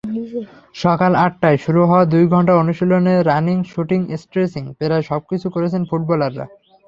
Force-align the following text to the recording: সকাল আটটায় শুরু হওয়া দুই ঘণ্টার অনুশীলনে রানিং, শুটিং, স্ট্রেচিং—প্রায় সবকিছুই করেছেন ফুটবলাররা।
সকাল 0.75 1.11
আটটায় 1.15 1.57
শুরু 1.57 1.81
হওয়া 1.85 2.03
দুই 2.05 2.25
ঘণ্টার 2.27 2.61
অনুশীলনে 2.63 3.13
রানিং, 3.23 3.57
শুটিং, 3.63 4.01
স্ট্রেচিং—প্রায় 4.17 5.03
সবকিছুই 5.09 5.53
করেছেন 5.55 5.81
ফুটবলাররা। 5.89 6.45